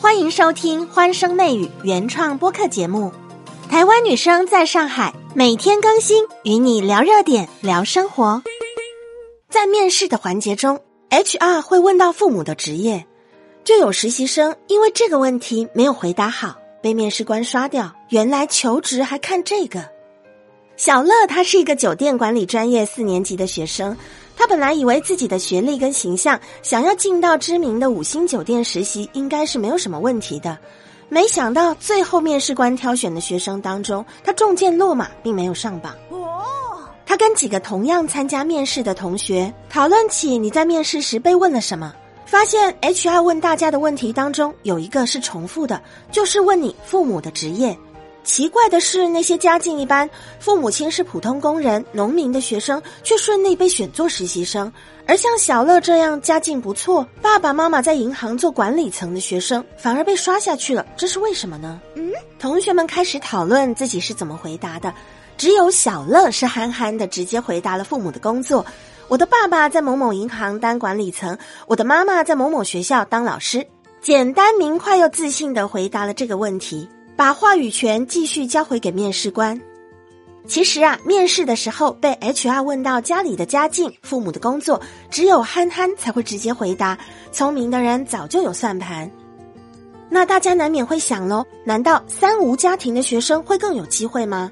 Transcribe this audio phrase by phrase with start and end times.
[0.00, 3.12] 欢迎收听《欢声媚语》原创播客节目。
[3.68, 8.42] 台湾女生在上海，每天更新，与你聊热点，聊生活。
[9.50, 13.04] 在面试的环节中，HR 会问到父母的职业，
[13.62, 17.94] 就有实习生因为这个问题没有回答好，被面试官刷掉。
[18.08, 19.86] 原来求职还看这个。
[20.78, 23.94] 小乐他是一个酒店管理专业四年级的学生。
[24.40, 30.56] 他本来以为自己的学历跟形象，想要进到知名的五星酒店实习，应该是没有什么问题的。
[31.10, 35.94] 没想到最后面试官挑选的学生当中，他中箭落马，并没有上榜。
[36.08, 36.40] 哦，
[37.04, 41.92] 他跟几个同样参加面试的同学讨论起你在面试时被问了什么，
[42.24, 47.76] 发现 HR 问大家的问题当中有一个是重复的，就是问你父母的职业。
[48.22, 54.70] 奇怪的是，那些家境一般、父母亲是普通工人、农民的学生，却顺利被选做实习生；
[55.06, 60.86] 而像小乐这样家境不错、爸爸妈妈在银行做管理层的学生，反而被刷下去了。
[60.96, 61.80] 这是为什么呢？
[61.96, 64.92] 嗯，同学们开始讨论自己是怎么回答的，
[65.38, 68.64] 只有小乐是憨憨的，直接回答了父母的工作：
[69.08, 73.66] 我的爸爸在某某银行当管理层，我的妈妈在某某学校当老师。
[74.02, 76.88] 简单明快又自信的回答了这个问题。
[77.20, 79.60] 把话语权继续交回给面试官。
[80.46, 86.98] 其实啊，面试的时候被 HR 问到家里的家境、父母的工作，只有憨憨才会直接回答，
[87.30, 89.10] 聪明的人早就有算盘。
[90.08, 94.50] 那大家难免会想喽，难道三无家庭的学生会更有机会吗？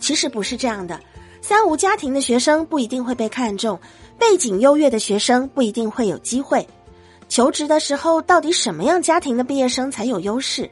[0.00, 0.98] 其实不是这样的，
[1.40, 3.78] 三无家庭的学生不一定会被看中，
[4.18, 6.66] 背景优越的学生不一定会有机会。
[7.28, 10.68] 求职的时候，到底什么样家庭的毕业生才有优势？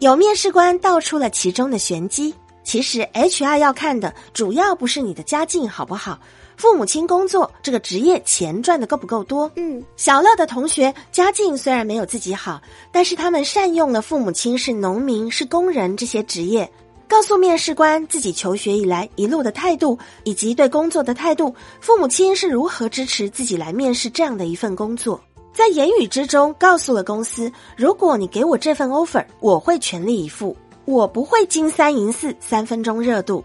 [0.00, 2.34] 有面试官道出了其中的玄机。
[2.62, 6.18] 其实 HR 要看的主要不是你的家境好不好，
[6.56, 9.50] 父母亲工作这个职业钱赚的够不够多。
[9.56, 16.66] 嗯，小乐的同学家境虽然没有自己好，但是他们善用了父母亲是农民、是工人这些职业，
[17.06, 25.20] 告诉面试官自己求学以来一路的态度以及对工作的态度，父母亲是如何支持自己来面试这样的一份工作。
[25.54, 30.54] 在言语之中告诉了公司，如果你给我这份 offer，我会全力以赴，
[30.84, 33.42] 我不会金三银四，三分钟热度。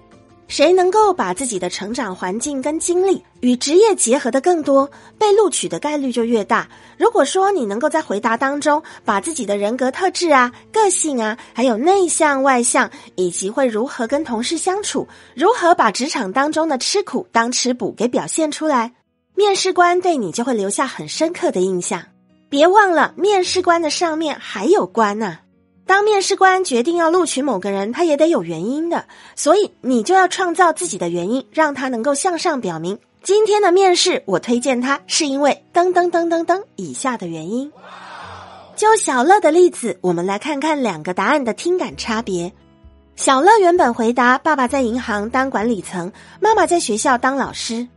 [0.47, 4.89] 谁能够把自己的成长环境跟经历与职业结合的更多，
[5.19, 6.67] 被录取的概率就越大。
[6.97, 18.91] 如果说你能够在回答当中把自己的人格特质啊、个性啊，还有内向外向，以及会如何跟同事相处，如何把职场当中的吃苦当吃补给表现出来。
[19.39, 22.03] 面试官对你就会留下很深刻的印象。
[22.49, 25.39] 别忘了，面试官的上面还有官呢。
[25.85, 29.05] 当面试官决定要录取某个人，他也得有原因的。
[29.37, 37.71] 所以你就要创造自己的原因，让他能够向上表明，今天的面试我推荐他，是因为噔噔噔噔噔以下的原因。
[38.75, 42.51] 就小乐的例子，我们来看看两个答案的听感差别。
[43.15, 46.11] 小乐原本回答：爸爸在银行当管理层，
[46.41, 47.87] 妈妈在学校当老师。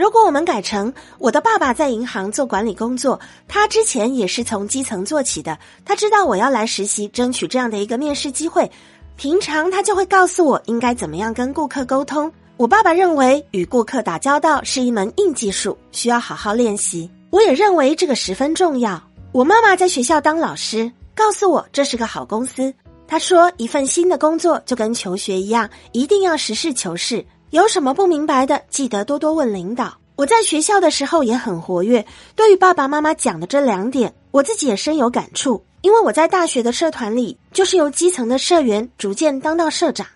[0.00, 8.70] 如果我们改成我的爸爸在银行做管理工作，他之前也是从基层做起的，他知道我要来实习，争取这样的一个面试机会。
[9.18, 12.32] 平常他就会告诉我应该怎么样跟顾客沟通。
[12.56, 17.10] 我爸爸认为与顾客打交道是一门硬技术，需要好好练习。
[17.28, 18.98] 我也认为这个十分重要。
[19.32, 22.72] 我妈妈在学校当老师，告诉我这是个好公司。
[23.06, 27.22] 她说一份新的工作就跟求学一样，一定要实事求是。
[27.50, 29.98] 有什么不明白的，记得多多问领导。
[30.14, 32.06] 我在学校的时候也很活跃，
[32.36, 35.60] 对于爸爸妈妈讲的这两点，我自己也深有感触。
[35.80, 40.06] 因为我在大学的社团里，就是由基层的社员逐渐当到社长。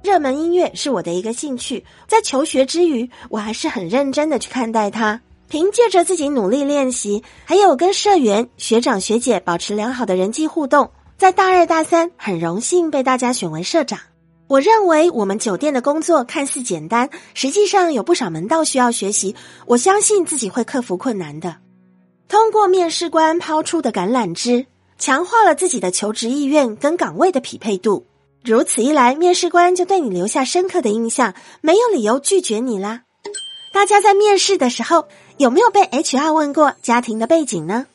[0.00, 5.20] 热门音乐是我的一个兴趣，在求学之余，我还是很认真的去看待它。
[5.48, 13.98] 凭借着自己努力练习，还有跟社员、学长、学姐保持良好的人际互动，在大二、大三，很荣幸被大家选为社长。
[14.48, 19.34] 我认为我们酒店的工作看似简单，实际上有不少门道需要学习。
[19.66, 21.56] 我相信自己会克服困难的。
[22.28, 24.66] 通过面试官抛出的橄榄枝，
[24.98, 28.06] 强化了自己的求职意愿跟岗位的匹配度。
[28.44, 33.02] 如此一来，面试官就对你留下深刻的印象，没有理由拒绝你啦。
[33.72, 37.86] 大家在面试的时候有没有被 HR 问过家庭的背景呢？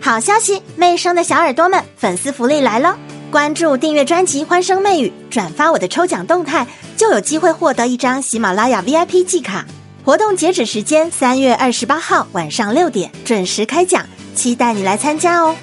[0.00, 2.96] 好消息，魅生的小耳朵们，粉丝福利来喽！
[3.30, 6.66] 关注订阅专辑《欢声媚语》，转发我的抽奖动态，
[6.96, 9.64] 就有机会获得一张喜马拉雅 VIP 季卡。
[10.04, 14.04] 活动截止时间三月二十八号晚上六点准时开奖，
[14.34, 15.54] 期待你来参加哦。